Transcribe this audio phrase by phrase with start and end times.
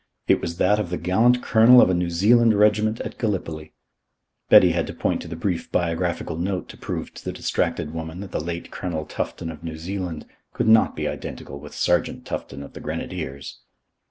[0.27, 3.73] It was that of the gallant Colonel of a New Zealand Regiment at Gallipoli.
[4.49, 8.19] Betty had to point to the brief biographical note to prove to the distracted woman
[8.21, 12.63] that the late Colonel Tufton of New Zealand could not be identical with Sergeant Tufton
[12.63, 13.59] of the Grenadiers.